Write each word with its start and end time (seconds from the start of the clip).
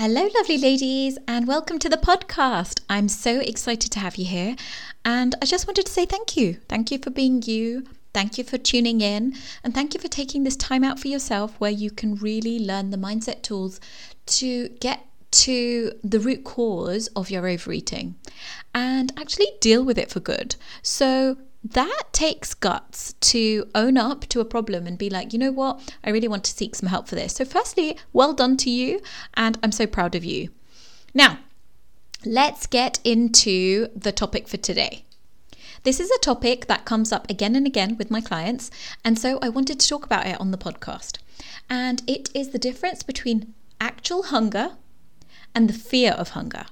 Hello, 0.00 0.28
lovely 0.36 0.58
ladies, 0.58 1.18
and 1.26 1.48
welcome 1.48 1.80
to 1.80 1.88
the 1.88 1.96
podcast. 1.96 2.82
I'm 2.88 3.08
so 3.08 3.40
excited 3.40 3.90
to 3.90 3.98
have 3.98 4.14
you 4.14 4.26
here. 4.26 4.54
And 5.04 5.34
I 5.42 5.44
just 5.44 5.66
wanted 5.66 5.86
to 5.86 5.92
say 5.92 6.06
thank 6.06 6.36
you. 6.36 6.58
Thank 6.68 6.92
you 6.92 6.98
for 6.98 7.10
being 7.10 7.42
you. 7.42 7.84
Thank 8.14 8.38
you 8.38 8.44
for 8.44 8.58
tuning 8.58 9.00
in. 9.00 9.34
And 9.64 9.74
thank 9.74 9.94
you 9.94 10.00
for 10.00 10.06
taking 10.06 10.44
this 10.44 10.54
time 10.54 10.84
out 10.84 11.00
for 11.00 11.08
yourself 11.08 11.56
where 11.58 11.72
you 11.72 11.90
can 11.90 12.14
really 12.14 12.60
learn 12.60 12.90
the 12.90 12.96
mindset 12.96 13.42
tools 13.42 13.80
to 14.26 14.68
get 14.78 15.04
to 15.32 15.90
the 16.04 16.20
root 16.20 16.44
cause 16.44 17.08
of 17.16 17.28
your 17.28 17.48
overeating 17.48 18.14
and 18.72 19.12
actually 19.16 19.48
deal 19.60 19.84
with 19.84 19.98
it 19.98 20.12
for 20.12 20.20
good. 20.20 20.54
So, 20.80 21.38
that 21.72 22.04
takes 22.12 22.54
guts 22.54 23.14
to 23.20 23.68
own 23.74 23.96
up 23.96 24.26
to 24.28 24.40
a 24.40 24.44
problem 24.44 24.86
and 24.86 24.96
be 24.96 25.10
like, 25.10 25.32
you 25.32 25.38
know 25.38 25.52
what, 25.52 25.94
I 26.04 26.10
really 26.10 26.28
want 26.28 26.44
to 26.44 26.52
seek 26.52 26.74
some 26.74 26.88
help 26.88 27.08
for 27.08 27.14
this. 27.14 27.34
So, 27.34 27.44
firstly, 27.44 27.98
well 28.12 28.32
done 28.32 28.56
to 28.58 28.70
you, 28.70 29.00
and 29.34 29.58
I'm 29.62 29.72
so 29.72 29.86
proud 29.86 30.14
of 30.14 30.24
you. 30.24 30.50
Now, 31.14 31.38
let's 32.24 32.66
get 32.66 33.00
into 33.04 33.88
the 33.94 34.12
topic 34.12 34.48
for 34.48 34.56
today. 34.56 35.04
This 35.82 36.00
is 36.00 36.10
a 36.10 36.18
topic 36.18 36.66
that 36.66 36.84
comes 36.84 37.12
up 37.12 37.28
again 37.30 37.54
and 37.54 37.66
again 37.66 37.96
with 37.96 38.10
my 38.10 38.20
clients, 38.20 38.70
and 39.04 39.18
so 39.18 39.38
I 39.42 39.48
wanted 39.48 39.80
to 39.80 39.88
talk 39.88 40.04
about 40.04 40.26
it 40.26 40.40
on 40.40 40.50
the 40.50 40.58
podcast. 40.58 41.18
And 41.70 42.02
it 42.06 42.30
is 42.34 42.50
the 42.50 42.58
difference 42.58 43.02
between 43.02 43.54
actual 43.80 44.24
hunger 44.24 44.76
and 45.54 45.68
the 45.68 45.74
fear 45.74 46.12
of 46.12 46.30
hunger. 46.30 46.66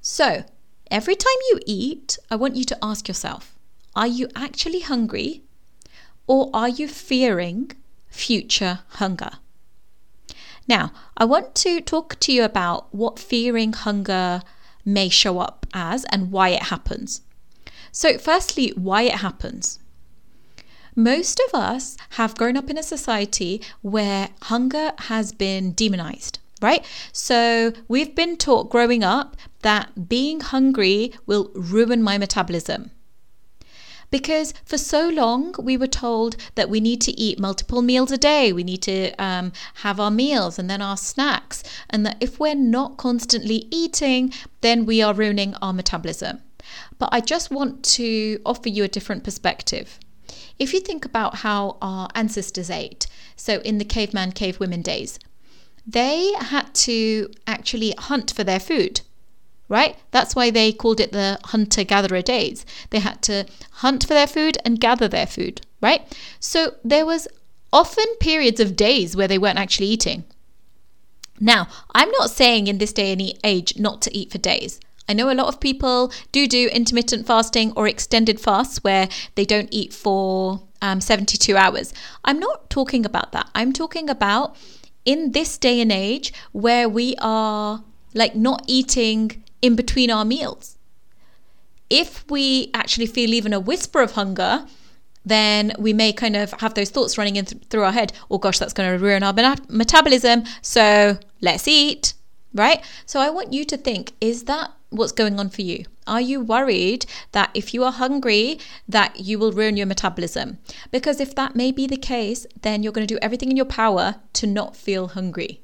So, 0.00 0.44
every 0.90 1.16
time 1.16 1.36
you 1.50 1.60
eat, 1.66 2.18
I 2.30 2.36
want 2.36 2.56
you 2.56 2.64
to 2.64 2.78
ask 2.82 3.08
yourself 3.08 3.57
are 3.98 4.06
you 4.06 4.28
actually 4.36 4.78
hungry 4.78 5.42
or 6.28 6.50
are 6.54 6.68
you 6.68 6.86
fearing 6.86 7.72
future 8.08 8.78
hunger? 8.90 9.32
Now, 10.68 10.92
I 11.16 11.24
want 11.24 11.56
to 11.56 11.80
talk 11.80 12.20
to 12.20 12.32
you 12.32 12.44
about 12.44 12.94
what 12.94 13.18
fearing 13.18 13.72
hunger 13.72 14.42
may 14.84 15.08
show 15.08 15.40
up 15.40 15.66
as 15.74 16.04
and 16.12 16.30
why 16.30 16.50
it 16.50 16.64
happens. 16.74 17.22
So, 17.90 18.18
firstly, 18.18 18.72
why 18.76 19.02
it 19.02 19.16
happens. 19.16 19.80
Most 20.94 21.40
of 21.48 21.58
us 21.58 21.96
have 22.10 22.36
grown 22.36 22.56
up 22.56 22.70
in 22.70 22.78
a 22.78 22.84
society 22.84 23.60
where 23.82 24.28
hunger 24.42 24.92
has 24.98 25.32
been 25.32 25.72
demonized, 25.72 26.38
right? 26.62 26.84
So, 27.12 27.72
we've 27.88 28.14
been 28.14 28.36
taught 28.36 28.70
growing 28.70 29.02
up 29.02 29.36
that 29.62 30.08
being 30.08 30.38
hungry 30.38 31.14
will 31.26 31.50
ruin 31.54 32.00
my 32.00 32.16
metabolism. 32.16 32.92
Because 34.10 34.54
for 34.64 34.78
so 34.78 35.08
long 35.08 35.54
we 35.58 35.76
were 35.76 35.86
told 35.86 36.36
that 36.54 36.70
we 36.70 36.80
need 36.80 37.00
to 37.02 37.18
eat 37.18 37.38
multiple 37.38 37.82
meals 37.82 38.10
a 38.10 38.16
day, 38.16 38.52
we 38.52 38.64
need 38.64 38.82
to 38.82 39.12
um, 39.22 39.52
have 39.76 40.00
our 40.00 40.10
meals 40.10 40.58
and 40.58 40.70
then 40.70 40.80
our 40.80 40.96
snacks, 40.96 41.62
and 41.90 42.06
that 42.06 42.16
if 42.20 42.40
we're 42.40 42.54
not 42.54 42.96
constantly 42.96 43.66
eating, 43.70 44.32
then 44.62 44.86
we 44.86 45.02
are 45.02 45.14
ruining 45.14 45.54
our 45.60 45.72
metabolism. 45.72 46.40
But 46.98 47.10
I 47.12 47.20
just 47.20 47.50
want 47.50 47.84
to 47.84 48.40
offer 48.44 48.68
you 48.68 48.84
a 48.84 48.88
different 48.88 49.24
perspective. 49.24 49.98
If 50.58 50.72
you 50.72 50.80
think 50.80 51.04
about 51.04 51.36
how 51.36 51.76
our 51.80 52.08
ancestors 52.14 52.70
ate, 52.70 53.06
so 53.36 53.60
in 53.60 53.78
the 53.78 53.84
caveman, 53.84 54.32
cavewomen 54.32 54.82
days, 54.82 55.18
they 55.86 56.32
had 56.38 56.74
to 56.74 57.30
actually 57.46 57.94
hunt 57.96 58.32
for 58.32 58.44
their 58.44 58.60
food 58.60 59.00
right? 59.68 59.96
That's 60.10 60.34
why 60.34 60.50
they 60.50 60.72
called 60.72 61.00
it 61.00 61.12
the 61.12 61.38
hunter 61.44 61.84
gatherer 61.84 62.22
days. 62.22 62.64
They 62.90 63.00
had 63.00 63.22
to 63.22 63.46
hunt 63.72 64.06
for 64.06 64.14
their 64.14 64.26
food 64.26 64.58
and 64.64 64.80
gather 64.80 65.08
their 65.08 65.26
food, 65.26 65.60
right? 65.80 66.02
So 66.40 66.74
there 66.84 67.06
was 67.06 67.28
often 67.72 68.06
periods 68.20 68.60
of 68.60 68.76
days 68.76 69.14
where 69.14 69.28
they 69.28 69.38
weren't 69.38 69.58
actually 69.58 69.88
eating. 69.88 70.24
Now, 71.40 71.68
I'm 71.94 72.10
not 72.12 72.30
saying 72.30 72.66
in 72.66 72.78
this 72.78 72.92
day 72.92 73.12
and 73.12 73.38
age 73.44 73.78
not 73.78 74.02
to 74.02 74.16
eat 74.16 74.32
for 74.32 74.38
days. 74.38 74.80
I 75.08 75.14
know 75.14 75.30
a 75.30 75.34
lot 75.34 75.48
of 75.48 75.60
people 75.60 76.12
do 76.32 76.46
do 76.46 76.68
intermittent 76.68 77.26
fasting 77.26 77.72
or 77.76 77.88
extended 77.88 78.40
fasts 78.40 78.84
where 78.84 79.08
they 79.36 79.44
don't 79.44 79.68
eat 79.70 79.92
for 79.92 80.62
um, 80.82 81.00
72 81.00 81.56
hours. 81.56 81.94
I'm 82.24 82.38
not 82.38 82.68
talking 82.68 83.06
about 83.06 83.32
that. 83.32 83.48
I'm 83.54 83.72
talking 83.72 84.10
about 84.10 84.56
in 85.04 85.32
this 85.32 85.56
day 85.56 85.80
and 85.80 85.90
age 85.90 86.32
where 86.52 86.88
we 86.88 87.14
are 87.20 87.82
like 88.14 88.34
not 88.34 88.62
eating 88.66 89.42
in 89.62 89.76
between 89.76 90.10
our 90.10 90.24
meals. 90.24 90.78
If 91.90 92.24
we 92.30 92.70
actually 92.74 93.06
feel 93.06 93.32
even 93.32 93.52
a 93.52 93.60
whisper 93.60 94.00
of 94.02 94.12
hunger, 94.12 94.66
then 95.24 95.72
we 95.78 95.92
may 95.92 96.12
kind 96.12 96.36
of 96.36 96.52
have 96.60 96.74
those 96.74 96.90
thoughts 96.90 97.18
running 97.18 97.36
in 97.36 97.44
th- 97.44 97.62
through 97.70 97.82
our 97.82 97.92
head. 97.92 98.12
Oh 98.30 98.38
gosh 98.38 98.58
that's 98.58 98.72
going 98.72 98.90
to 98.90 99.04
ruin 99.04 99.22
our 99.22 99.34
metabolism 99.68 100.44
so 100.62 101.18
let's 101.40 101.68
eat 101.68 102.14
right? 102.54 102.82
So 103.06 103.20
i 103.20 103.30
want 103.30 103.52
you 103.52 103.64
to 103.66 103.76
think 103.76 104.12
is 104.20 104.44
that 104.44 104.72
what's 104.90 105.12
going 105.12 105.38
on 105.38 105.50
for 105.50 105.62
you? 105.62 105.84
Are 106.06 106.20
you 106.20 106.40
worried 106.40 107.04
that 107.32 107.50
if 107.52 107.74
you 107.74 107.84
are 107.84 107.92
hungry 107.92 108.58
that 108.88 109.20
you 109.20 109.38
will 109.38 109.52
ruin 109.52 109.76
your 109.76 109.86
metabolism? 109.86 110.58
Because 110.90 111.20
if 111.20 111.34
that 111.34 111.54
may 111.54 111.72
be 111.72 111.86
the 111.86 111.98
case 111.98 112.46
then 112.62 112.82
you're 112.82 112.92
going 112.92 113.06
to 113.06 113.14
do 113.14 113.18
everything 113.20 113.50
in 113.50 113.56
your 113.56 113.66
power 113.66 114.16
to 114.34 114.46
not 114.46 114.76
feel 114.76 115.08
hungry. 115.08 115.60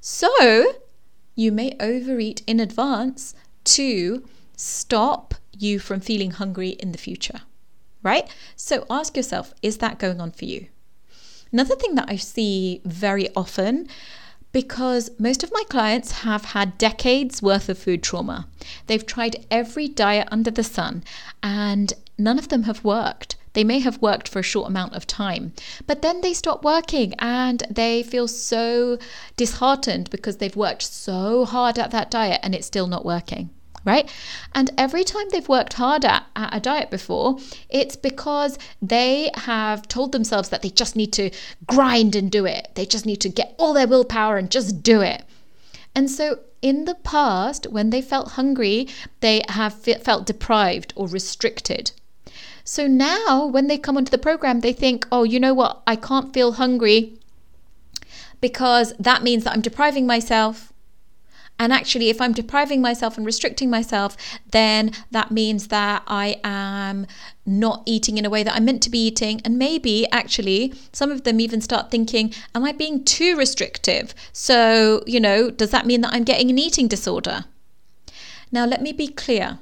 So 0.00 0.30
you 1.34 1.52
may 1.52 1.76
overeat 1.80 2.42
in 2.46 2.60
advance 2.60 3.34
to 3.64 4.26
stop 4.56 5.34
you 5.58 5.78
from 5.78 6.00
feeling 6.00 6.32
hungry 6.32 6.70
in 6.70 6.92
the 6.92 6.98
future, 6.98 7.40
right? 8.02 8.28
So 8.56 8.86
ask 8.90 9.16
yourself, 9.16 9.54
is 9.62 9.78
that 9.78 9.98
going 9.98 10.20
on 10.20 10.30
for 10.30 10.44
you? 10.44 10.66
Another 11.52 11.76
thing 11.76 11.94
that 11.94 12.10
I 12.10 12.16
see 12.16 12.80
very 12.84 13.28
often 13.36 13.88
because 14.50 15.10
most 15.18 15.42
of 15.42 15.52
my 15.52 15.64
clients 15.68 16.22
have 16.22 16.46
had 16.46 16.78
decades 16.78 17.42
worth 17.42 17.68
of 17.68 17.76
food 17.76 18.02
trauma. 18.02 18.46
They've 18.86 19.04
tried 19.04 19.44
every 19.50 19.88
diet 19.88 20.28
under 20.30 20.50
the 20.50 20.62
sun 20.62 21.02
and 21.42 21.92
none 22.16 22.38
of 22.38 22.48
them 22.48 22.62
have 22.64 22.84
worked. 22.84 23.36
They 23.54 23.64
may 23.64 23.78
have 23.78 24.02
worked 24.02 24.28
for 24.28 24.40
a 24.40 24.42
short 24.42 24.68
amount 24.68 24.94
of 24.94 25.06
time, 25.06 25.52
but 25.86 26.02
then 26.02 26.20
they 26.20 26.34
stop 26.34 26.64
working 26.64 27.14
and 27.18 27.62
they 27.70 28.02
feel 28.02 28.28
so 28.28 28.98
disheartened 29.36 30.10
because 30.10 30.36
they've 30.36 30.54
worked 30.54 30.82
so 30.82 31.44
hard 31.44 31.78
at 31.78 31.90
that 31.92 32.10
diet 32.10 32.40
and 32.42 32.54
it's 32.54 32.66
still 32.66 32.86
not 32.86 33.04
working 33.04 33.50
right? 33.84 34.10
And 34.54 34.70
every 34.78 35.04
time 35.04 35.26
they've 35.30 35.48
worked 35.48 35.74
hard 35.74 36.04
at, 36.04 36.24
at, 36.34 36.56
a 36.56 36.60
diet 36.60 36.90
before, 36.90 37.38
it's 37.68 37.96
because 37.96 38.58
they 38.80 39.30
have 39.34 39.86
told 39.88 40.12
themselves 40.12 40.48
that 40.48 40.62
they 40.62 40.70
just 40.70 40.96
need 40.96 41.12
to 41.12 41.30
grind 41.66 42.16
and 42.16 42.30
do 42.30 42.46
it. 42.46 42.68
They 42.76 42.86
just 42.86 43.06
need 43.06 43.20
to 43.20 43.28
get 43.28 43.54
all 43.58 43.74
their 43.74 43.86
willpower 43.86 44.38
and 44.38 44.50
just 44.50 44.82
do 44.82 45.02
it. 45.02 45.24
And 45.94 46.10
so 46.10 46.40
in 46.62 46.86
the 46.86 46.94
past, 46.94 47.66
when 47.66 47.90
they 47.90 48.00
felt 48.00 48.32
hungry, 48.32 48.88
they 49.20 49.42
have 49.50 49.74
felt 49.74 50.26
deprived 50.26 50.92
or 50.96 51.06
restricted. 51.06 51.92
So 52.64 52.86
now, 52.86 53.46
when 53.46 53.66
they 53.66 53.76
come 53.76 53.98
onto 53.98 54.10
the 54.10 54.18
program, 54.18 54.60
they 54.60 54.72
think, 54.72 55.06
oh, 55.12 55.22
you 55.22 55.38
know 55.38 55.52
what? 55.52 55.82
I 55.86 55.96
can't 55.96 56.32
feel 56.32 56.52
hungry 56.52 57.18
because 58.40 58.94
that 58.98 59.22
means 59.22 59.44
that 59.44 59.52
I'm 59.52 59.60
depriving 59.60 60.06
myself. 60.06 60.72
And 61.58 61.72
actually, 61.72 62.08
if 62.08 62.20
I'm 62.20 62.32
depriving 62.32 62.80
myself 62.80 63.16
and 63.16 63.24
restricting 63.24 63.70
myself, 63.70 64.16
then 64.50 64.90
that 65.12 65.30
means 65.30 65.68
that 65.68 66.02
I 66.06 66.40
am 66.42 67.06
not 67.46 67.82
eating 67.86 68.18
in 68.18 68.24
a 68.24 68.30
way 68.30 68.42
that 68.42 68.54
I'm 68.54 68.64
meant 68.64 68.82
to 68.84 68.90
be 68.90 69.06
eating. 69.06 69.40
And 69.44 69.58
maybe 69.58 70.10
actually, 70.10 70.74
some 70.90 71.12
of 71.12 71.22
them 71.22 71.38
even 71.40 71.60
start 71.60 71.90
thinking, 71.90 72.34
Am 72.54 72.64
I 72.64 72.72
being 72.72 73.04
too 73.04 73.36
restrictive? 73.36 74.14
So, 74.32 75.04
you 75.06 75.20
know, 75.20 75.50
does 75.50 75.70
that 75.70 75.86
mean 75.86 76.00
that 76.00 76.12
I'm 76.12 76.24
getting 76.24 76.50
an 76.50 76.58
eating 76.58 76.88
disorder? 76.88 77.44
Now, 78.50 78.64
let 78.64 78.82
me 78.82 78.92
be 78.92 79.08
clear 79.08 79.58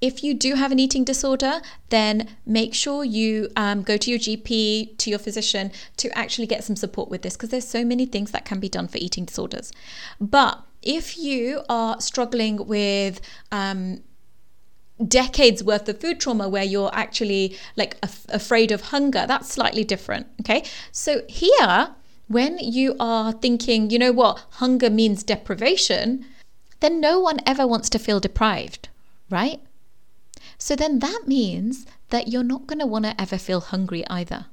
if 0.00 0.22
you 0.22 0.34
do 0.34 0.54
have 0.54 0.72
an 0.72 0.78
eating 0.78 1.04
disorder, 1.04 1.60
then 1.88 2.36
make 2.44 2.74
sure 2.74 3.04
you 3.04 3.48
um, 3.56 3.82
go 3.82 3.96
to 3.96 4.10
your 4.10 4.18
GP, 4.18 4.98
to 4.98 5.10
your 5.10 5.18
physician, 5.18 5.70
to 5.98 6.16
actually 6.16 6.46
get 6.46 6.64
some 6.64 6.76
support 6.76 7.08
with 7.08 7.22
this 7.22 7.36
because 7.36 7.50
there's 7.50 7.68
so 7.68 7.84
many 7.84 8.06
things 8.06 8.30
that 8.32 8.44
can 8.44 8.60
be 8.60 8.68
done 8.68 8.88
for 8.88 8.98
eating 8.98 9.24
disorders. 9.24 9.72
But 10.20 10.62
if 10.82 11.16
you 11.16 11.62
are 11.68 12.00
struggling 12.00 12.66
with 12.66 13.20
um, 13.50 14.02
decades 15.06 15.64
worth 15.64 15.88
of 15.88 16.00
food 16.00 16.20
trauma 16.20 16.48
where 16.48 16.64
you're 16.64 16.94
actually 16.94 17.56
like 17.76 17.96
af- 18.02 18.26
afraid 18.28 18.70
of 18.70 18.82
hunger, 18.82 19.24
that's 19.26 19.48
slightly 19.48 19.84
different. 19.84 20.26
Okay. 20.40 20.64
So 20.92 21.22
here, 21.28 21.94
when 22.28 22.58
you 22.58 22.96
are 23.00 23.32
thinking, 23.32 23.90
you 23.90 23.98
know 23.98 24.12
what, 24.12 24.44
hunger 24.50 24.90
means 24.90 25.22
deprivation, 25.22 26.24
then 26.80 27.00
no 27.00 27.18
one 27.18 27.40
ever 27.46 27.66
wants 27.66 27.88
to 27.90 27.98
feel 27.98 28.20
deprived, 28.20 28.88
right? 29.30 29.60
So 30.64 30.74
then 30.74 31.00
that 31.00 31.24
means 31.26 31.84
that 32.08 32.28
you're 32.28 32.42
not 32.42 32.66
going 32.66 32.78
to 32.78 32.86
want 32.86 33.04
to 33.04 33.20
ever 33.20 33.36
feel 33.36 33.60
hungry 33.60 34.02
either. 34.08 34.46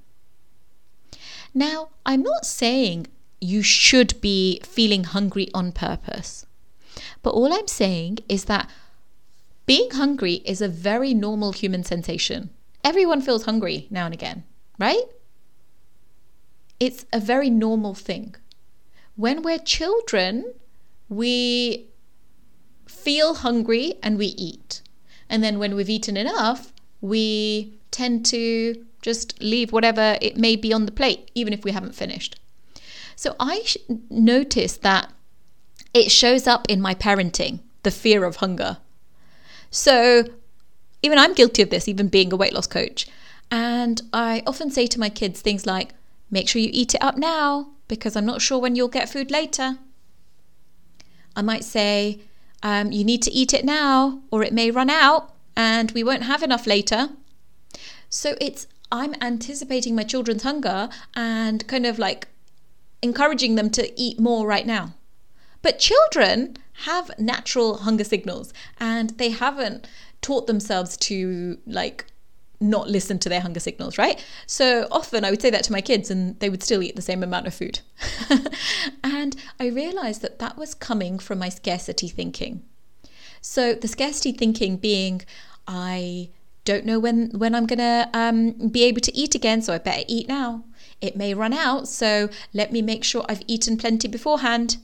Now, 1.54 1.92
I'm 2.06 2.22
not 2.22 2.46
saying 2.46 3.08
you 3.40 3.63
should 3.63 4.19
be 4.19 4.60
feeling 4.66 5.06
hungry 5.06 5.48
on 5.54 5.72
purpose, 5.72 6.46
but 7.24 7.30
all 7.30 7.54
I'm 7.54 7.69
saying 7.69 8.18
is 8.28 8.44
that 8.52 8.69
being 9.66 9.92
hungry 9.92 10.42
is 10.44 10.60
a 10.60 10.68
very 10.68 11.13
normal 11.13 11.54
human 11.54 11.86
sensation. 11.86 12.50
Everyone 12.84 13.22
feels 13.22 13.46
hungry 13.46 13.88
now 13.90 14.04
and 14.04 14.14
again, 14.14 14.44
right? 14.78 15.06
It's 16.78 17.06
a 17.14 17.22
very 17.22 17.50
normal 17.50 17.94
thing. 17.94 18.36
when 19.16 19.44
we're 19.44 19.60
children, 19.78 20.56
we 21.07 21.88
feel 22.86 23.36
hungry 23.36 23.94
and 24.04 24.18
we 24.18 24.28
eat. 24.50 24.81
And 25.31 25.42
then 25.42 25.57
when 25.57 25.75
we've 25.75 25.89
eaten 25.89 26.18
enough, 26.18 26.74
we 27.00 27.74
tend 27.89 28.25
to 28.28 28.86
just 29.01 29.42
leave 29.42 29.72
whatever 29.72 30.18
it 30.22 30.38
may 30.38 30.57
be 30.57 30.74
on 30.74 30.86
the 30.86 30.92
plate, 30.92 31.31
even 31.33 31.54
if 31.54 31.63
we 31.63 31.72
haven't 31.72 31.95
finished. 31.95 32.39
So 33.16 33.36
I 33.39 33.66
noticed 34.10 34.81
that 34.81 35.12
it 35.94 36.12
shows 36.12 36.48
up 36.48 36.68
in 36.69 36.81
my 36.81 36.94
parenting, 36.94 37.60
the 37.83 37.92
fear 37.92 38.25
of 38.25 38.38
hunger. 38.38 38.78
So 39.72 40.25
even 41.01 41.18
I'm 41.18 41.33
guilty 41.33 41.62
of 41.62 41.69
this, 41.69 41.88
even 41.88 42.10
being 42.10 42.31
a 42.33 42.36
weight 42.36 42.54
loss 42.54 42.68
coach. 42.68 43.07
And 43.50 44.01
I 44.12 44.44
often 44.45 44.69
say 44.69 44.86
to 44.88 45.00
my 45.00 45.10
kids 45.10 45.39
things 45.39 45.66
like, 45.66 45.94
make 46.30 46.50
sure 46.50 46.62
you 46.62 46.69
eat 46.72 46.94
it 46.94 47.04
up 47.04 47.18
now 47.18 47.72
because 47.88 48.16
I'm 48.16 48.25
not 48.25 48.42
sure 48.42 48.60
when 48.60 48.75
you'll 48.75 48.89
get 48.89 49.10
food 49.10 49.31
later. 49.31 49.78
I 51.36 51.42
might 51.42 51.63
say, 51.63 52.19
um, 52.63 52.92
you 52.92 53.04
need 53.04 53.22
to 53.24 53.31
eat 53.31 53.54
it 53.54 53.66
now 53.66 54.22
or 54.31 54.44
it 54.44 54.54
may 54.54 54.72
run 54.72 54.90
out 54.90 55.34
and 55.56 55.92
we 55.92 56.04
won't 56.04 56.24
have 56.24 56.44
enough 56.44 56.68
later. 56.68 57.10
So 58.10 58.36
it's, 58.42 58.68
I'm 58.92 59.16
anticipating 59.22 59.96
my 59.96 60.04
children's 60.04 60.44
hunger 60.44 60.90
and 61.16 61.66
kind 61.68 61.86
of 61.86 61.98
like 61.98 62.28
encouraging 63.02 63.56
them 63.56 63.69
to 63.72 64.00
eat 64.00 64.19
more 64.19 64.46
right 64.46 64.66
now. 64.66 64.94
But 65.62 65.80
children 65.80 66.58
have 66.86 67.12
natural 67.19 67.78
hunger 67.78 68.04
signals 68.04 68.54
and 68.80 69.12
they 69.12 69.30
haven't 69.30 69.88
taught 70.22 70.48
themselves 70.48 70.98
to 70.98 71.57
like 71.66 72.06
not 72.62 72.90
listen 72.90 73.19
to 73.19 73.30
their 73.30 73.42
hunger 73.42 73.60
signals, 73.60 73.98
right? 73.98 74.24
So 74.46 74.88
often 74.92 75.25
I 75.25 75.31
would 75.31 75.42
say 75.42 75.50
that 75.50 75.63
to 75.66 75.72
my 75.72 75.81
kids 75.81 76.12
and 76.12 76.40
they 76.40 76.50
would 76.50 76.63
still 76.63 76.84
eat 76.84 76.96
the 76.96 77.02
same 77.02 77.24
amount 77.24 77.48
of 77.48 77.54
food. 77.54 77.80
and 79.04 79.36
I 79.60 79.68
realized 79.68 80.22
that 80.22 80.40
that 80.40 80.58
was 80.58 80.74
coming 80.74 81.19
from 81.19 81.40
my 81.40 81.50
scarcity 81.50 82.08
thinking. 82.08 82.63
So 83.42 83.74
the 83.74 83.88
scarcity 83.88 84.31
thinking 84.31 84.78
being, 84.78 85.24
I 85.68 86.30
don't 86.63 86.86
know 86.86 87.00
when 87.00 87.31
when 87.31 87.56
I'm 87.56 87.66
gonna 87.66 88.10
um, 88.13 88.52
be 88.69 88.84
able 88.84 89.02
to 89.02 89.16
eat 89.18 89.34
again, 89.34 89.62
so 89.62 89.74
I 89.74 89.80
better 89.80 90.04
eat 90.07 90.28
now. 90.28 90.64
It 91.02 91.16
may 91.16 91.34
run 91.34 91.54
out, 91.54 91.88
so 91.88 92.30
let 92.54 92.72
me 92.72 92.84
make 92.84 93.04
sure 93.04 93.25
I've 93.28 93.42
eaten 93.48 93.78
plenty 93.78 94.07
beforehand. 94.07 94.78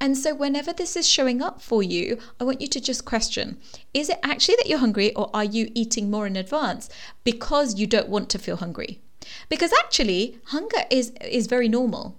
And 0.00 0.16
so, 0.16 0.34
whenever 0.34 0.72
this 0.72 0.96
is 0.96 1.08
showing 1.08 1.42
up 1.42 1.60
for 1.60 1.82
you, 1.82 2.18
I 2.38 2.44
want 2.44 2.60
you 2.60 2.68
to 2.68 2.80
just 2.80 3.04
question 3.04 3.58
is 3.92 4.08
it 4.08 4.20
actually 4.22 4.56
that 4.56 4.68
you're 4.68 4.78
hungry, 4.78 5.14
or 5.14 5.30
are 5.34 5.44
you 5.44 5.70
eating 5.74 6.10
more 6.10 6.26
in 6.26 6.36
advance 6.36 6.88
because 7.24 7.78
you 7.78 7.86
don't 7.86 8.08
want 8.08 8.28
to 8.30 8.38
feel 8.38 8.56
hungry? 8.56 9.00
Because 9.48 9.72
actually, 9.72 10.38
hunger 10.46 10.84
is, 10.90 11.12
is 11.20 11.46
very 11.46 11.68
normal. 11.68 12.16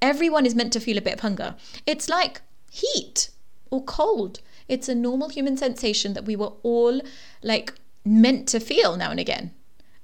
Everyone 0.00 0.46
is 0.46 0.54
meant 0.54 0.72
to 0.74 0.80
feel 0.80 0.98
a 0.98 1.02
bit 1.02 1.14
of 1.14 1.20
hunger. 1.20 1.56
It's 1.86 2.08
like 2.08 2.42
heat 2.70 3.30
or 3.70 3.82
cold. 3.82 4.40
It's 4.68 4.88
a 4.88 4.94
normal 4.94 5.28
human 5.28 5.56
sensation 5.56 6.12
that 6.14 6.24
we 6.24 6.36
were 6.36 6.52
all 6.62 7.00
like 7.42 7.74
meant 8.04 8.48
to 8.48 8.60
feel 8.60 8.96
now 8.96 9.10
and 9.10 9.20
again. 9.20 9.52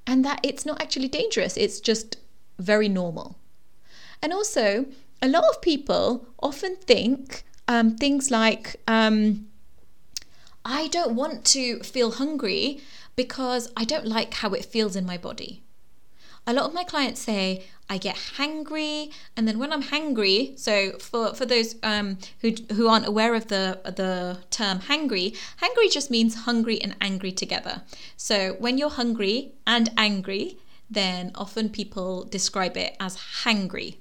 And 0.06 0.24
that 0.24 0.40
it's 0.42 0.66
not 0.66 0.82
actually 0.82 1.08
dangerous, 1.08 1.56
it's 1.56 1.80
just 1.80 2.16
very 2.58 2.88
normal. 2.88 3.38
And 4.22 4.32
also, 4.32 4.86
a 5.20 5.28
lot 5.28 5.44
of 5.50 5.60
people 5.60 6.26
often 6.40 6.76
think 6.76 7.42
um, 7.69 7.96
things 7.96 8.30
like, 8.30 8.76
um, 8.86 9.48
I 10.64 10.86
don't 10.88 11.16
want 11.16 11.44
to 11.46 11.80
feel 11.80 12.12
hungry 12.12 12.80
because 13.16 13.70
I 13.76 13.84
don't 13.84 14.06
like 14.06 14.34
how 14.34 14.50
it 14.50 14.64
feels 14.64 14.96
in 14.96 15.04
my 15.04 15.19
body. 15.19 15.62
A 16.46 16.52
lot 16.52 16.64
of 16.64 16.74
my 16.74 16.82
clients 16.82 17.20
say, 17.20 17.64
I 17.88 17.98
get 17.98 18.16
hangry, 18.36 19.12
and 19.36 19.46
then 19.46 19.58
when 19.58 19.72
I'm 19.72 19.82
hangry, 19.82 20.58
so 20.58 20.92
for, 20.98 21.34
for 21.34 21.46
those 21.46 21.76
um, 21.82 22.19
who, 22.40 22.52
who 22.72 22.88
aren't 22.88 23.06
aware 23.06 23.34
of 23.34 23.48
the, 23.48 23.80
the 23.84 24.38
term 24.50 24.80
hangry, 24.80 25.36
hangry 25.60 25.92
just 25.92 26.10
means 26.10 26.34
hungry 26.34 26.80
and 26.80 26.96
angry 27.00 27.32
together. 27.32 27.82
So 28.16 28.54
when 28.54 28.78
you're 28.78 28.90
hungry 28.90 29.52
and 29.66 29.90
angry, 29.96 30.58
then 30.90 31.32
often 31.34 31.69
people 31.69 32.24
describe 32.24 32.76
it 32.76 32.96
as 32.98 33.16
hangry. 33.44 33.96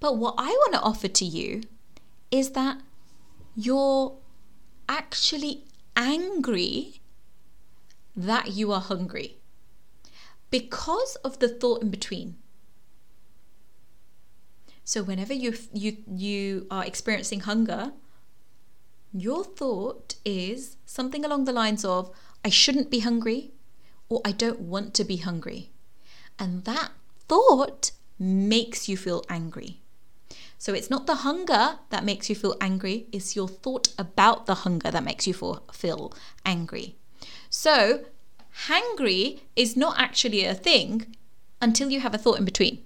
But 0.00 0.16
what 0.16 0.34
I 0.38 0.48
want 0.48 0.74
to 0.74 0.80
offer 0.80 1.08
to 1.08 1.24
you 1.24 1.62
is 2.30 2.50
that 2.50 2.80
you're 3.54 4.16
actually 4.88 5.64
angry 5.96 7.00
that 8.14 8.52
you 8.52 8.72
are 8.72 8.80
hungry 8.80 9.38
because 10.50 11.16
of 11.16 11.38
the 11.38 11.48
thought 11.48 11.82
in 11.82 11.90
between. 11.90 12.36
So 14.84 15.02
whenever 15.02 15.34
you 15.34 15.54
you 15.72 15.96
you 16.06 16.66
are 16.70 16.84
experiencing 16.84 17.40
hunger, 17.40 17.92
your 19.12 19.44
thought 19.44 20.14
is 20.24 20.76
something 20.86 21.24
along 21.24 21.44
the 21.44 21.52
lines 21.52 21.84
of 21.84 22.10
I 22.44 22.50
shouldn't 22.50 22.90
be 22.90 23.00
hungry 23.00 23.52
or 24.08 24.20
I 24.24 24.32
don't 24.32 24.60
want 24.60 24.94
to 24.94 25.04
be 25.04 25.16
hungry. 25.16 25.70
And 26.38 26.64
that 26.64 26.92
thought 27.28 27.90
makes 28.18 28.88
you 28.88 28.96
feel 28.96 29.24
angry. 29.28 29.80
So 30.58 30.72
it's 30.72 30.90
not 30.90 31.06
the 31.06 31.16
hunger 31.16 31.78
that 31.90 32.04
makes 32.04 32.28
you 32.28 32.34
feel 32.34 32.56
angry, 32.60 33.06
it's 33.12 33.36
your 33.36 33.48
thought 33.48 33.88
about 33.98 34.46
the 34.46 34.54
hunger 34.54 34.90
that 34.90 35.04
makes 35.04 35.26
you 35.26 35.34
feel 35.34 36.12
angry. 36.44 36.96
So, 37.50 38.04
hangry 38.66 39.40
is 39.54 39.76
not 39.76 39.98
actually 39.98 40.44
a 40.44 40.54
thing 40.54 41.14
until 41.60 41.90
you 41.90 42.00
have 42.00 42.14
a 42.14 42.18
thought 42.18 42.38
in 42.38 42.44
between. 42.44 42.82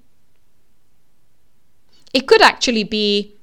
It 2.12 2.26
could 2.26 2.42
actually 2.42 2.84
be 2.84 3.36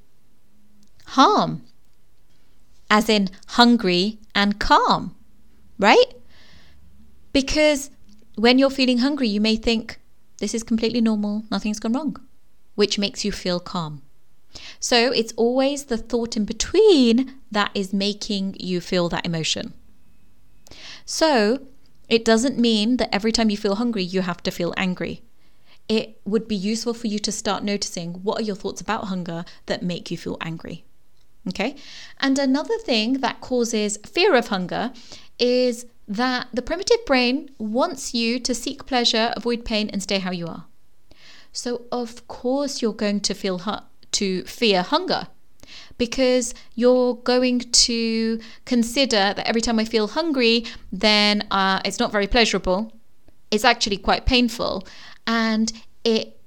harm, 1.06 1.62
as 2.90 3.08
in 3.08 3.30
hungry 3.48 4.18
and 4.34 4.60
calm, 4.60 5.14
right? 5.78 6.12
Because 7.32 7.90
when 8.36 8.58
you're 8.58 8.70
feeling 8.70 8.98
hungry, 8.98 9.28
you 9.28 9.40
may 9.40 9.56
think, 9.56 9.98
this 10.36 10.54
is 10.54 10.62
completely 10.62 11.00
normal, 11.00 11.44
nothing's 11.50 11.80
gone 11.80 11.94
wrong, 11.94 12.16
which 12.74 12.98
makes 12.98 13.24
you 13.24 13.32
feel 13.32 13.58
calm. 13.58 14.02
So 14.80 15.12
it's 15.12 15.32
always 15.36 15.84
the 15.84 15.96
thought 15.96 16.36
in 16.36 16.44
between 16.44 17.34
that 17.50 17.70
is 17.74 17.92
making 17.92 18.56
you 18.58 18.80
feel 18.80 19.08
that 19.08 19.26
emotion. 19.26 19.74
So 21.04 21.60
it 22.08 22.24
doesn't 22.24 22.58
mean 22.58 22.96
that 22.98 23.14
every 23.14 23.32
time 23.32 23.50
you 23.50 23.56
feel 23.56 23.76
hungry, 23.76 24.02
you 24.02 24.22
have 24.22 24.42
to 24.44 24.50
feel 24.50 24.74
angry. 24.76 25.22
It 25.88 26.20
would 26.24 26.46
be 26.48 26.56
useful 26.56 26.94
for 26.94 27.06
you 27.06 27.18
to 27.20 27.32
start 27.32 27.64
noticing 27.64 28.14
what 28.22 28.40
are 28.40 28.44
your 28.44 28.56
thoughts 28.56 28.80
about 28.80 29.04
hunger 29.04 29.44
that 29.66 29.82
make 29.82 30.10
you 30.10 30.18
feel 30.18 30.36
angry. 30.40 30.84
Okay. 31.48 31.76
And 32.20 32.38
another 32.38 32.78
thing 32.78 33.14
that 33.14 33.40
causes 33.40 33.98
fear 34.06 34.34
of 34.34 34.48
hunger 34.48 34.92
is 35.38 35.86
that 36.06 36.48
the 36.52 36.62
primitive 36.62 37.04
brain 37.06 37.50
wants 37.58 38.14
you 38.14 38.38
to 38.40 38.54
seek 38.54 38.86
pleasure, 38.86 39.32
avoid 39.36 39.64
pain, 39.64 39.88
and 39.90 40.02
stay 40.02 40.18
how 40.18 40.30
you 40.30 40.46
are. 40.46 40.66
So, 41.52 41.82
of 41.90 42.28
course, 42.28 42.82
you're 42.82 42.92
going 42.92 43.20
to 43.20 43.34
feel 43.34 43.58
to 44.12 44.44
fear 44.44 44.82
hunger 44.82 45.28
because 45.98 46.54
you're 46.74 47.14
going 47.16 47.58
to 47.58 48.40
consider 48.64 49.34
that 49.34 49.46
every 49.46 49.60
time 49.60 49.78
I 49.78 49.84
feel 49.84 50.08
hungry, 50.08 50.64
then 50.92 51.46
uh, 51.50 51.80
it's 51.84 51.98
not 51.98 52.12
very 52.12 52.26
pleasurable. 52.26 52.92
It's 53.50 53.64
actually 53.64 53.98
quite 53.98 54.24
painful. 54.24 54.86
And 55.26 55.72
it 56.04 56.38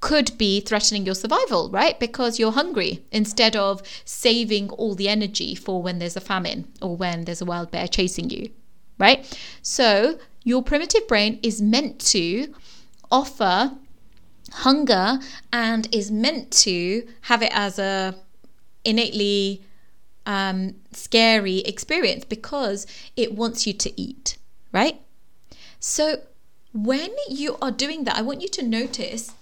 could 0.00 0.36
be 0.36 0.60
threatening 0.60 1.06
your 1.06 1.14
survival, 1.14 1.70
right? 1.70 1.98
Because 1.98 2.38
you're 2.38 2.52
hungry 2.52 3.02
instead 3.10 3.56
of 3.56 3.82
saving 4.04 4.68
all 4.70 4.94
the 4.94 5.08
energy 5.08 5.54
for 5.54 5.82
when 5.82 5.98
there's 5.98 6.16
a 6.16 6.20
famine 6.20 6.68
or 6.82 6.94
when 6.94 7.24
there's 7.24 7.40
a 7.40 7.46
wild 7.46 7.70
bear 7.70 7.88
chasing 7.88 8.28
you, 8.28 8.50
right? 8.98 9.26
So 9.62 10.18
your 10.42 10.62
primitive 10.62 11.08
brain 11.08 11.40
is 11.42 11.62
meant 11.62 11.98
to 12.12 12.52
offer 13.10 13.72
hunger 14.54 15.18
and 15.52 15.88
is 15.92 16.10
meant 16.10 16.50
to 16.50 17.06
have 17.22 17.42
it 17.42 17.50
as 17.52 17.78
a 17.78 18.14
innately 18.84 19.62
um, 20.26 20.76
scary 20.92 21.58
experience 21.60 22.24
because 22.24 22.86
it 23.16 23.34
wants 23.34 23.66
you 23.66 23.72
to 23.72 24.00
eat, 24.00 24.38
right? 24.72 25.00
So 25.80 26.22
when 26.72 27.10
you 27.28 27.56
are 27.60 27.70
doing 27.70 28.04
that, 28.04 28.16
I 28.16 28.22
want 28.22 28.42
you 28.42 28.48
to 28.48 28.62
notice 28.62 29.32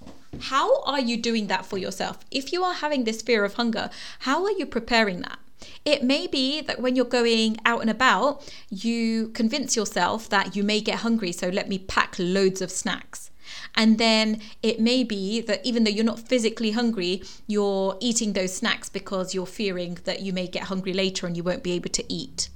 how 0.41 0.83
are 0.85 1.01
you 1.01 1.17
doing 1.17 1.47
that 1.49 1.67
for 1.67 1.77
yourself? 1.79 2.19
If 2.31 2.53
you 2.53 2.65
are 2.65 2.75
having 2.75 3.05
this 3.05 3.23
fear 3.23 3.45
of 3.45 3.55
hunger, 3.55 3.91
how 4.21 4.45
are 4.45 4.51
you 4.53 4.67
preparing 4.67 5.21
that? 5.23 5.39
It 5.85 6.03
may 6.03 6.27
be 6.27 6.61
that 6.63 6.81
when 6.81 6.97
you're 6.97 7.05
going 7.05 7.59
out 7.65 7.83
and 7.83 7.91
about, 7.91 8.51
you 8.71 9.29
convince 9.29 9.77
yourself 9.77 10.29
that 10.31 10.57
you 10.57 10.65
may 10.65 10.81
get 10.81 11.01
hungry, 11.01 11.33
so 11.33 11.49
let 11.49 11.69
me 11.69 11.79
pack 11.79 12.17
loads 12.19 12.61
of 12.61 12.71
snacks. 12.71 13.31
And 13.75 13.99
then 13.99 14.41
it 14.63 14.81
may 14.81 15.05
be 15.05 15.41
that 15.43 15.65
even 15.65 15.85
though 15.85 15.91
you're 15.91 16.05
not 16.05 16.21
physically 16.21 16.73
hungry, 16.73 17.23
you're 17.47 17.97
eating 18.01 18.33
those 18.33 18.55
snacks 18.55 18.89
because 18.89 19.35
you're 19.35 19.47
fearing 19.47 19.99
that 20.05 20.21
you 20.21 20.33
may 20.33 20.47
get 20.47 20.65
hungry 20.65 20.93
later 20.93 21.27
and 21.27 21.37
you 21.37 21.43
won't 21.43 21.63
be 21.63 21.73
able 21.73 21.91
to 21.91 22.13
eat. 22.13 22.49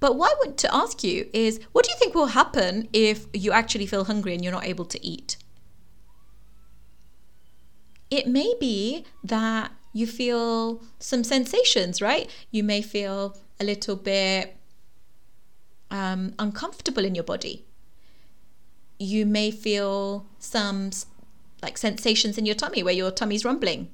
But 0.00 0.16
what 0.16 0.32
I 0.32 0.34
want 0.46 0.58
to 0.58 0.74
ask 0.74 1.04
you 1.04 1.28
is 1.32 1.60
what 1.72 1.84
do 1.84 1.92
you 1.92 1.96
think 1.98 2.14
will 2.14 2.26
happen 2.26 2.88
if 2.92 3.26
you 3.32 3.52
actually 3.52 3.86
feel 3.86 4.04
hungry 4.04 4.34
and 4.34 4.42
you're 4.42 4.52
not 4.52 4.66
able 4.66 4.84
to 4.86 5.06
eat? 5.06 5.36
it 8.12 8.26
may 8.26 8.54
be 8.60 9.06
that 9.24 9.72
you 9.94 10.06
feel 10.06 10.82
some 10.98 11.24
sensations, 11.24 12.02
right? 12.02 12.30
You 12.50 12.62
may 12.62 12.82
feel 12.82 13.38
a 13.58 13.64
little 13.64 13.96
bit 13.96 14.54
um, 15.90 16.34
uncomfortable 16.38 17.06
in 17.06 17.14
your 17.14 17.24
body. 17.24 17.64
You 19.02 19.26
may 19.26 19.50
feel 19.50 20.26
some 20.38 20.90
like 21.60 21.76
sensations 21.76 22.38
in 22.38 22.46
your 22.46 22.54
tummy 22.54 22.82
where 22.82 22.94
your 22.94 23.10
tummy's 23.10 23.44
rumbling. 23.44 23.90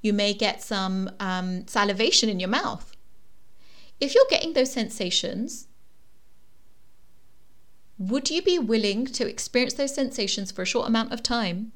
You 0.00 0.12
may 0.12 0.32
get 0.32 0.62
some 0.62 1.10
um, 1.18 1.66
salivation 1.66 2.28
in 2.28 2.38
your 2.38 2.48
mouth. 2.48 2.92
If 4.00 4.14
you're 4.14 4.26
getting 4.30 4.52
those 4.52 4.72
sensations, 4.72 5.66
would 7.98 8.30
you 8.30 8.42
be 8.42 8.58
willing 8.58 9.06
to 9.06 9.28
experience 9.28 9.74
those 9.74 9.94
sensations 9.94 10.52
for 10.52 10.62
a 10.62 10.66
short 10.66 10.88
amount 10.88 11.12
of 11.12 11.22
time? 11.22 11.72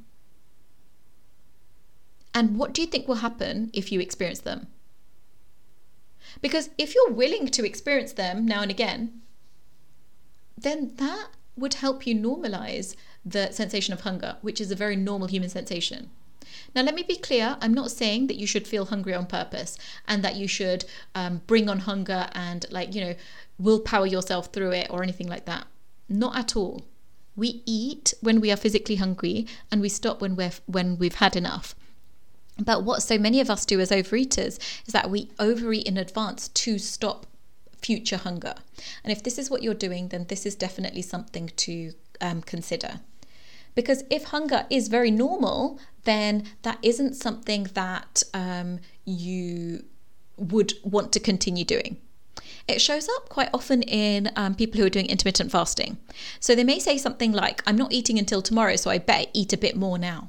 And 2.33 2.57
what 2.57 2.73
do 2.73 2.81
you 2.81 2.87
think 2.87 3.09
will 3.09 3.17
happen 3.17 3.71
if 3.73 3.91
you 3.91 4.01
experience 4.01 4.41
them? 4.41 4.69
Because 6.41 6.71
if 6.79 6.95
you're 6.95 7.11
willing 7.11 7.49
to 7.49 7.67
experience 7.67 8.13
them 8.13 8.47
now 8.47 8.63
and 8.63 8.71
again, 8.71 9.21
then 10.57 10.93
that 10.97 11.29
would 11.59 11.75
help 11.75 12.07
you 12.07 12.15
normalize 12.15 12.95
the 13.25 13.51
sensation 13.53 13.93
of 13.93 14.01
hunger, 14.03 14.37
which 14.43 14.61
is 14.61 14.71
a 14.71 14.77
very 14.77 14.97
normal 14.97 15.29
human 15.29 15.49
sensation. 15.49 16.11
Now, 16.75 16.83
let 16.83 16.95
me 16.95 17.03
be 17.03 17.17
clear 17.17 17.57
I'm 17.61 17.75
not 17.75 17.91
saying 17.91 18.27
that 18.27 18.37
you 18.37 18.47
should 18.47 18.67
feel 18.67 18.87
hungry 18.87 19.15
on 19.15 19.27
purpose 19.27 19.79
and 20.07 20.23
that 20.23 20.37
you 20.37 20.47
should 20.49 20.85
um, 21.15 21.43
bring 21.47 21.69
on 21.69 21.81
hunger 21.81 22.29
and, 22.33 22.67
like, 22.71 22.95
you 22.95 23.01
know, 23.01 23.15
willpower 23.59 24.07
yourself 24.07 24.53
through 24.53 24.73
it 24.73 24.89
or 24.91 25.03
anything 25.03 25.29
like 25.29 25.45
that. 25.47 25.67
Not 26.09 26.37
at 26.37 26.57
all. 26.57 26.85
We 27.37 27.63
eat 27.67 28.15
when 28.21 28.41
we 28.41 28.51
are 28.51 28.57
physically 28.57 28.97
hungry 28.97 29.47
and 29.71 29.81
we 29.81 29.89
stop 29.89 30.21
when 30.21 30.37
we're 30.37 30.53
when 30.67 30.99
we've 30.99 31.17
had 31.17 31.37
enough. 31.37 31.75
But 32.59 32.83
what 32.83 33.03
so 33.03 33.19
many 33.19 33.41
of 33.41 33.51
us 33.51 33.65
do 33.65 33.79
as 33.79 33.91
overeaters 33.91 34.59
is 34.87 34.93
that 34.93 35.11
we 35.11 35.31
overeat 35.39 35.87
in 35.87 35.97
advance 35.97 36.49
to 36.49 36.79
stop 36.79 37.27
future 37.81 38.17
hunger. 38.17 38.55
And 39.05 39.13
if 39.13 39.23
this 39.23 39.39
is 39.39 39.51
what 39.51 39.63
you're 39.63 39.75
doing, 39.75 40.09
then 40.09 40.27
this 40.29 40.47
is 40.47 40.55
definitely 40.55 41.03
something 41.03 41.51
to 41.57 41.93
um, 42.21 42.43
consider. 42.43 43.01
Because 43.75 44.03
if 44.11 44.25
hunger 44.25 44.67
is 44.71 44.89
very 44.89 45.11
normal, 45.11 45.79
then 46.05 46.45
that 46.63 46.79
isn't 46.83 47.15
something 47.15 47.65
that 47.75 48.23
um, 48.35 48.81
you 49.05 49.85
would 50.37 50.73
want 50.83 51.13
to 51.13 51.21
continue 51.21 51.65
doing. 51.65 51.99
It 52.67 52.81
shows 52.81 53.09
up 53.17 53.29
quite 53.29 53.49
often 53.55 53.83
in 53.83 54.31
um, 54.37 54.55
people 54.55 54.81
who 54.81 54.87
are 54.87 54.91
doing 54.91 55.07
intermittent 55.07 55.51
fasting. 55.51 55.97
So 56.39 56.55
they 56.55 56.65
may 56.65 56.79
say 56.79 56.99
something 56.99 57.33
like, 57.33 57.63
I'm 57.67 57.77
not 57.77 57.93
eating 57.93 58.19
until 58.19 58.43
tomorrow, 58.43 58.77
so 58.77 58.91
I 58.91 58.99
better 58.99 59.31
eat 59.33 59.53
a 59.53 59.57
bit 59.57 59.77
more 59.77 59.99
now. 59.99 60.29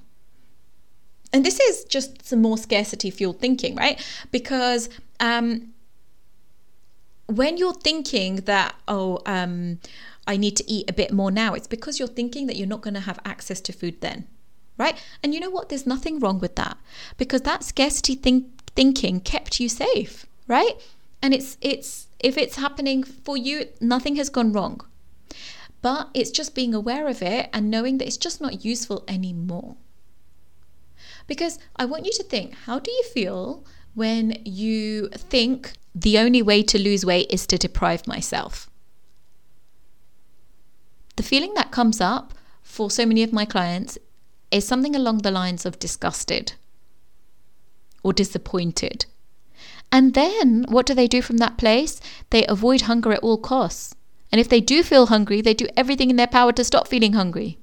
And 1.31 1.45
this 1.45 1.59
is 1.59 1.83
just 1.85 2.25
some 2.25 2.41
more 2.41 2.57
scarcity 2.57 3.11
fueled 3.11 3.39
thinking, 3.39 3.75
right? 3.75 4.03
Because 4.31 4.89
um, 5.19 5.73
when 7.29 7.57
you're 7.57 7.73
thinking 7.73 8.37
that, 8.37 8.75
oh, 8.87 9.19
um, 9.25 9.79
I 10.27 10.37
need 10.37 10.55
to 10.57 10.71
eat 10.71 10.89
a 10.89 10.93
bit 10.93 11.11
more 11.11 11.31
now, 11.31 11.53
it's 11.53 11.67
because 11.67 11.99
you're 11.99 12.07
thinking 12.07 12.47
that 12.47 12.55
you're 12.55 12.67
not 12.67 12.81
going 12.81 12.95
to 12.95 12.99
have 12.99 13.19
access 13.23 13.61
to 13.61 13.73
food 13.73 14.01
then, 14.01 14.27
right? 14.77 15.01
And 15.23 15.33
you 15.33 15.39
know 15.39 15.49
what? 15.49 15.69
There's 15.69 15.85
nothing 15.85 16.19
wrong 16.19 16.39
with 16.39 16.55
that 16.55 16.77
because 17.17 17.41
that 17.41 17.63
scarcity 17.63 18.15
think- 18.15 18.71
thinking 18.75 19.21
kept 19.21 19.59
you 19.59 19.69
safe, 19.69 20.25
right? 20.47 20.73
And 21.21 21.33
it's 21.33 21.57
it's 21.61 22.07
if 22.19 22.37
it's 22.37 22.55
happening 22.55 23.03
for 23.03 23.37
you, 23.37 23.67
nothing 23.79 24.15
has 24.15 24.29
gone 24.29 24.51
wrong. 24.51 24.81
But 25.81 26.09
it's 26.13 26.31
just 26.31 26.55
being 26.55 26.73
aware 26.73 27.07
of 27.07 27.21
it 27.21 27.49
and 27.53 27.71
knowing 27.71 27.99
that 27.99 28.07
it's 28.07 28.17
just 28.17 28.41
not 28.41 28.65
useful 28.65 29.03
anymore. 29.07 29.77
Because 31.27 31.59
I 31.75 31.85
want 31.85 32.05
you 32.05 32.11
to 32.13 32.23
think 32.23 32.53
how 32.65 32.79
do 32.79 32.91
you 32.91 33.03
feel 33.03 33.63
when 33.95 34.41
you 34.45 35.09
think 35.09 35.73
the 35.95 36.17
only 36.17 36.41
way 36.41 36.63
to 36.63 36.79
lose 36.79 37.05
weight 37.05 37.27
is 37.29 37.45
to 37.47 37.57
deprive 37.57 38.07
myself? 38.07 38.69
The 41.15 41.23
feeling 41.23 41.53
that 41.55 41.71
comes 41.71 41.99
up 41.99 42.33
for 42.63 42.89
so 42.89 43.05
many 43.05 43.23
of 43.23 43.33
my 43.33 43.45
clients 43.45 43.97
is 44.51 44.65
something 44.65 44.95
along 44.95 45.19
the 45.19 45.31
lines 45.31 45.65
of 45.65 45.79
disgusted 45.79 46.53
or 48.03 48.13
disappointed. 48.13 49.05
And 49.91 50.13
then 50.13 50.65
what 50.69 50.85
do 50.85 50.93
they 50.93 51.07
do 51.07 51.21
from 51.21 51.37
that 51.37 51.57
place? 51.57 51.99
They 52.29 52.45
avoid 52.45 52.81
hunger 52.81 53.11
at 53.11 53.19
all 53.19 53.37
costs. 53.37 53.95
And 54.31 54.39
if 54.39 54.47
they 54.47 54.61
do 54.61 54.83
feel 54.83 55.07
hungry, 55.07 55.41
they 55.41 55.53
do 55.53 55.67
everything 55.75 56.09
in 56.09 56.15
their 56.15 56.27
power 56.27 56.51
to 56.53 56.63
stop 56.63 56.87
feeling 56.87 57.13
hungry. 57.13 57.57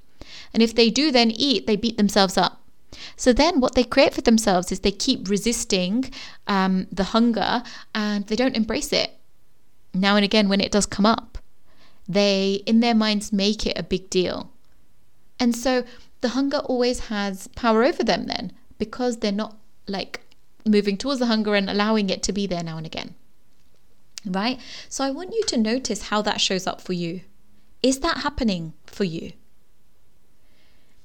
And 0.53 0.61
if 0.61 0.75
they 0.75 0.89
do 0.89 1.11
then 1.11 1.31
eat, 1.31 1.65
they 1.65 1.77
beat 1.77 1.97
themselves 1.97 2.37
up. 2.37 2.61
So 3.15 3.33
then 3.33 3.59
what 3.59 3.75
they 3.75 3.83
create 3.83 4.13
for 4.13 4.21
themselves 4.21 4.71
is 4.71 4.79
they 4.79 4.91
keep 4.91 5.29
resisting 5.29 6.11
um, 6.47 6.87
the 6.91 7.05
hunger 7.05 7.63
and 7.93 8.25
they 8.27 8.35
don't 8.35 8.55
embrace 8.55 8.93
it. 8.93 9.11
Now 9.93 10.15
and 10.15 10.23
again, 10.23 10.49
when 10.49 10.61
it 10.61 10.71
does 10.71 10.85
come 10.85 11.05
up, 11.05 11.37
they, 12.07 12.63
in 12.65 12.79
their 12.79 12.95
minds, 12.95 13.33
make 13.33 13.65
it 13.65 13.77
a 13.77 13.83
big 13.83 14.09
deal. 14.09 14.51
And 15.39 15.55
so 15.55 15.83
the 16.21 16.29
hunger 16.29 16.57
always 16.57 17.07
has 17.07 17.47
power 17.49 17.83
over 17.83 18.03
them 18.03 18.25
then 18.25 18.53
because 18.77 19.17
they're 19.17 19.31
not 19.31 19.57
like 19.87 20.21
moving 20.65 20.97
towards 20.97 21.19
the 21.19 21.25
hunger 21.27 21.55
and 21.55 21.69
allowing 21.69 22.09
it 22.09 22.23
to 22.23 22.33
be 22.33 22.47
there 22.47 22.63
now 22.63 22.77
and 22.77 22.85
again. 22.85 23.15
Right? 24.25 24.59
So 24.89 25.03
I 25.03 25.11
want 25.11 25.33
you 25.33 25.43
to 25.43 25.57
notice 25.57 26.03
how 26.03 26.21
that 26.23 26.41
shows 26.41 26.67
up 26.67 26.81
for 26.81 26.93
you. 26.93 27.21
Is 27.83 27.99
that 27.99 28.19
happening 28.19 28.73
for 28.85 29.03
you? 29.03 29.33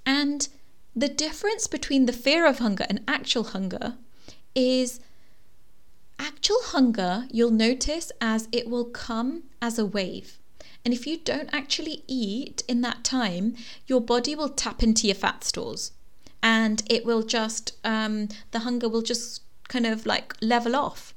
And 0.05 0.49
the 0.95 1.09
difference 1.09 1.67
between 1.67 2.07
the 2.07 2.13
fear 2.13 2.47
of 2.47 2.59
hunger 2.59 2.85
and 2.89 3.03
actual 3.09 3.45
hunger 3.45 3.95
is 4.55 5.01
actual 6.19 6.61
hunger, 6.65 7.27
you'll 7.31 7.51
notice 7.51 8.13
as 8.21 8.49
it 8.53 8.69
will 8.69 8.85
come 8.85 9.45
as 9.61 9.79
a 9.79 9.87
wave. 9.87 10.39
And 10.85 10.93
if 10.93 11.07
you 11.07 11.19
don't 11.19 11.49
actually 11.53 12.03
eat 12.07 12.63
in 12.69 12.81
that 12.83 13.05
time, 13.05 13.55
your 13.87 14.01
body 14.01 14.35
will 14.35 14.49
tap 14.49 14.83
into 14.83 15.07
your 15.07 15.15
fat 15.15 15.45
stores 15.45 15.93
and 16.43 16.83
it 16.91 17.05
will 17.05 17.23
just, 17.23 17.77
um, 17.85 18.29
the 18.51 18.61
hunger 18.61 18.89
will 18.89 19.03
just 19.03 19.43
kind 19.69 19.87
of 19.87 20.05
like 20.05 20.35
level 20.43 20.75
off. 20.75 21.12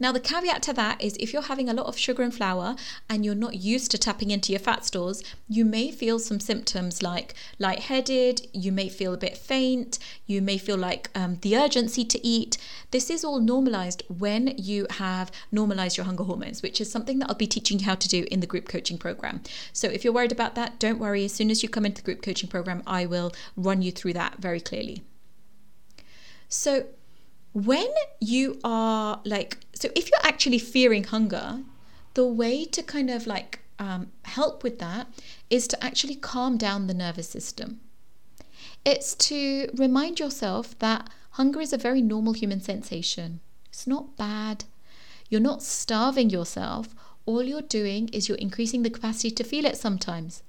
Now, 0.00 0.12
the 0.12 0.20
caveat 0.20 0.62
to 0.64 0.72
that 0.72 1.02
is 1.02 1.16
if 1.20 1.32
you're 1.32 1.42
having 1.42 1.68
a 1.68 1.74
lot 1.74 1.86
of 1.86 1.96
sugar 1.96 2.22
and 2.22 2.34
flour 2.34 2.76
and 3.08 3.24
you're 3.24 3.34
not 3.34 3.56
used 3.56 3.90
to 3.92 3.98
tapping 3.98 4.30
into 4.30 4.52
your 4.52 4.58
fat 4.58 4.84
stores, 4.84 5.22
you 5.48 5.64
may 5.64 5.90
feel 5.90 6.18
some 6.18 6.40
symptoms 6.40 7.02
like 7.02 7.34
lightheaded, 7.58 8.48
you 8.52 8.72
may 8.72 8.88
feel 8.88 9.14
a 9.14 9.18
bit 9.18 9.36
faint, 9.36 9.98
you 10.26 10.42
may 10.42 10.58
feel 10.58 10.76
like 10.76 11.10
um, 11.14 11.38
the 11.42 11.56
urgency 11.56 12.04
to 12.04 12.26
eat. 12.26 12.58
This 12.90 13.08
is 13.08 13.24
all 13.24 13.40
normalized 13.40 14.02
when 14.08 14.54
you 14.56 14.86
have 14.90 15.30
normalized 15.52 15.96
your 15.96 16.06
hunger 16.06 16.24
hormones, 16.24 16.62
which 16.62 16.80
is 16.80 16.90
something 16.90 17.18
that 17.20 17.28
I'll 17.28 17.36
be 17.36 17.46
teaching 17.46 17.78
you 17.78 17.86
how 17.86 17.94
to 17.94 18.08
do 18.08 18.26
in 18.30 18.40
the 18.40 18.46
group 18.46 18.68
coaching 18.68 18.98
program. 18.98 19.42
So 19.72 19.88
if 19.88 20.04
you're 20.04 20.12
worried 20.12 20.32
about 20.32 20.54
that, 20.56 20.78
don't 20.78 20.98
worry. 20.98 21.24
As 21.24 21.32
soon 21.32 21.50
as 21.50 21.62
you 21.62 21.68
come 21.68 21.86
into 21.86 22.02
the 22.02 22.06
group 22.06 22.22
coaching 22.22 22.48
program, 22.48 22.82
I 22.86 23.06
will 23.06 23.32
run 23.56 23.82
you 23.82 23.92
through 23.92 24.14
that 24.14 24.36
very 24.38 24.60
clearly. 24.60 25.02
So, 26.48 26.86
when 27.54 27.88
you 28.20 28.58
are 28.64 29.20
like, 29.24 29.58
so 29.74 29.88
if 29.94 30.10
you're 30.10 30.26
actually 30.26 30.58
fearing 30.58 31.04
hunger, 31.04 31.60
the 32.14 32.26
way 32.26 32.64
to 32.66 32.82
kind 32.82 33.08
of 33.08 33.26
like 33.26 33.60
um, 33.78 34.10
help 34.24 34.62
with 34.64 34.80
that 34.80 35.06
is 35.50 35.68
to 35.68 35.82
actually 35.84 36.16
calm 36.16 36.58
down 36.58 36.88
the 36.88 36.94
nervous 36.94 37.28
system. 37.28 37.80
It's 38.84 39.14
to 39.14 39.70
remind 39.74 40.18
yourself 40.18 40.76
that 40.80 41.08
hunger 41.30 41.60
is 41.60 41.72
a 41.72 41.78
very 41.78 42.02
normal 42.02 42.32
human 42.32 42.60
sensation. 42.60 43.40
It's 43.68 43.86
not 43.86 44.16
bad. 44.16 44.64
You're 45.30 45.40
not 45.40 45.62
starving 45.62 46.30
yourself. 46.30 46.88
All 47.24 47.42
you're 47.42 47.62
doing 47.62 48.08
is 48.08 48.28
you're 48.28 48.38
increasing 48.38 48.82
the 48.82 48.90
capacity 48.90 49.30
to 49.30 49.44
feel 49.44 49.64
it 49.64 49.76
sometimes 49.76 50.42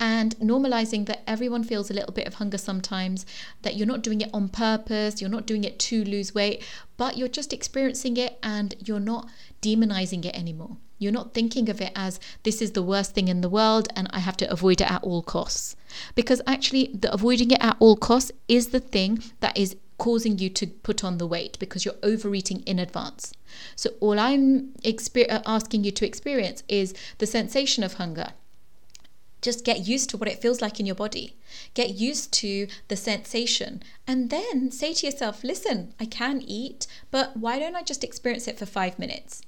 and 0.00 0.36
normalizing 0.38 1.06
that 1.06 1.22
everyone 1.26 1.64
feels 1.64 1.90
a 1.90 1.94
little 1.94 2.12
bit 2.12 2.26
of 2.26 2.34
hunger 2.34 2.58
sometimes, 2.58 3.26
that 3.62 3.76
you're 3.76 3.86
not 3.86 4.02
doing 4.02 4.20
it 4.20 4.30
on 4.32 4.48
purpose, 4.48 5.20
you're 5.20 5.30
not 5.30 5.46
doing 5.46 5.64
it 5.64 5.78
to 5.78 6.04
lose 6.04 6.34
weight, 6.34 6.62
but 6.96 7.16
you're 7.16 7.28
just 7.28 7.52
experiencing 7.52 8.16
it 8.16 8.38
and 8.42 8.74
you're 8.84 9.00
not 9.00 9.28
demonizing 9.62 10.24
it 10.24 10.34
anymore. 10.34 10.76
You're 10.98 11.12
not 11.12 11.32
thinking 11.32 11.68
of 11.68 11.80
it 11.80 11.92
as 11.94 12.18
this 12.42 12.60
is 12.60 12.72
the 12.72 12.82
worst 12.82 13.14
thing 13.14 13.28
in 13.28 13.40
the 13.40 13.48
world 13.48 13.88
and 13.94 14.08
I 14.10 14.18
have 14.18 14.36
to 14.38 14.50
avoid 14.50 14.80
it 14.80 14.90
at 14.90 15.02
all 15.04 15.22
costs. 15.22 15.76
Because 16.14 16.42
actually, 16.46 16.90
the 16.92 17.12
avoiding 17.12 17.50
it 17.52 17.62
at 17.62 17.76
all 17.78 17.96
costs 17.96 18.32
is 18.48 18.68
the 18.68 18.80
thing 18.80 19.22
that 19.40 19.56
is 19.56 19.76
causing 19.98 20.38
you 20.38 20.48
to 20.48 20.66
put 20.66 21.02
on 21.04 21.18
the 21.18 21.26
weight 21.26 21.58
because 21.58 21.84
you're 21.84 21.94
overeating 22.02 22.60
in 22.60 22.78
advance. 22.78 23.32
So, 23.76 23.90
all 24.00 24.18
I'm 24.18 24.72
exper- 24.84 25.30
uh, 25.30 25.42
asking 25.46 25.84
you 25.84 25.90
to 25.92 26.06
experience 26.06 26.62
is 26.68 26.94
the 27.18 27.26
sensation 27.26 27.82
of 27.82 27.94
hunger 27.94 28.32
just 29.40 29.64
get 29.64 29.86
used 29.86 30.10
to 30.10 30.16
what 30.16 30.28
it 30.28 30.40
feels 30.40 30.60
like 30.60 30.80
in 30.80 30.86
your 30.86 30.94
body. 30.94 31.36
Get 31.74 31.90
used 31.90 32.32
to 32.34 32.66
the 32.88 32.96
sensation. 32.96 33.82
And 34.06 34.30
then 34.30 34.70
say 34.70 34.94
to 34.94 35.06
yourself, 35.06 35.44
listen, 35.44 35.94
I 36.00 36.06
can 36.06 36.42
eat, 36.42 36.86
but 37.10 37.36
why 37.36 37.58
don't 37.58 37.76
I 37.76 37.82
just 37.82 38.04
experience 38.04 38.48
it 38.48 38.58
for 38.58 38.66
five 38.66 38.98
minutes? 38.98 39.42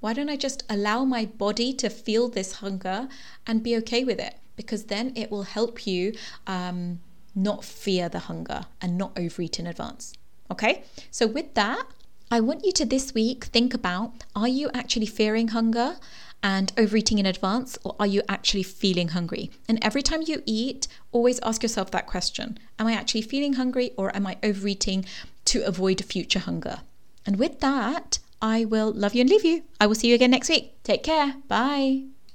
Why 0.00 0.12
don't 0.12 0.30
I 0.30 0.36
just 0.36 0.64
allow 0.68 1.04
my 1.04 1.26
body 1.26 1.72
to 1.74 1.90
feel 1.90 2.28
this 2.28 2.54
hunger 2.54 3.08
and 3.46 3.62
be 3.62 3.76
okay 3.76 4.02
with 4.02 4.18
it? 4.18 4.36
Because 4.56 4.84
then 4.84 5.12
it 5.14 5.30
will 5.30 5.42
help 5.42 5.86
you 5.86 6.14
um, 6.46 7.00
not 7.34 7.64
fear 7.64 8.08
the 8.08 8.20
hunger 8.20 8.62
and 8.80 8.96
not 8.96 9.18
overeat 9.18 9.58
in 9.58 9.66
advance. 9.66 10.14
Okay? 10.50 10.84
So, 11.10 11.26
with 11.26 11.54
that, 11.54 11.84
I 12.30 12.40
want 12.40 12.64
you 12.64 12.72
to 12.72 12.84
this 12.84 13.12
week 13.12 13.46
think 13.46 13.74
about 13.74 14.24
are 14.36 14.48
you 14.48 14.70
actually 14.72 15.06
fearing 15.06 15.48
hunger? 15.48 15.96
And 16.42 16.72
overeating 16.76 17.18
in 17.18 17.26
advance, 17.26 17.78
or 17.84 17.96
are 17.98 18.06
you 18.06 18.22
actually 18.28 18.62
feeling 18.62 19.08
hungry? 19.08 19.50
And 19.68 19.78
every 19.82 20.02
time 20.02 20.22
you 20.26 20.42
eat, 20.46 20.88
always 21.12 21.40
ask 21.40 21.62
yourself 21.62 21.90
that 21.90 22.06
question 22.06 22.58
Am 22.78 22.86
I 22.86 22.92
actually 22.92 23.22
feeling 23.22 23.54
hungry, 23.54 23.92
or 23.96 24.14
am 24.14 24.26
I 24.26 24.38
overeating 24.42 25.04
to 25.46 25.62
avoid 25.62 26.04
future 26.04 26.40
hunger? 26.40 26.80
And 27.26 27.38
with 27.38 27.60
that, 27.60 28.18
I 28.42 28.64
will 28.64 28.92
love 28.92 29.14
you 29.14 29.22
and 29.22 29.30
leave 29.30 29.44
you. 29.44 29.64
I 29.80 29.86
will 29.86 29.94
see 29.94 30.08
you 30.08 30.14
again 30.14 30.30
next 30.30 30.48
week. 30.48 30.82
Take 30.82 31.02
care. 31.02 31.34
Bye. 31.48 32.09